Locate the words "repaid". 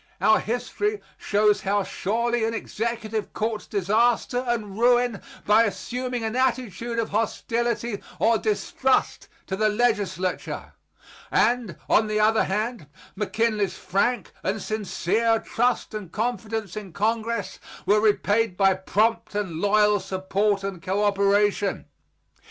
18.01-18.57